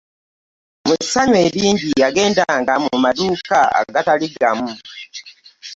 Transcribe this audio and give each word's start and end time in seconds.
Mu 0.87 0.95
ssanyu 1.01 1.35
eringi 1.45 1.87
yagenda 2.03 2.43
nga 2.59 2.73
mu 2.83 2.91
maduuka 3.03 3.57
agatali 3.79 4.27
gamu. 4.37 4.71